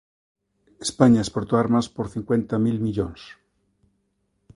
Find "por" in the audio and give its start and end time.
1.95-2.07